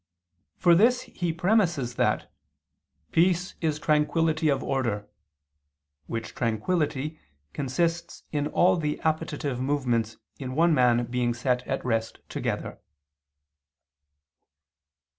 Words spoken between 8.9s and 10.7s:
appetitive movements in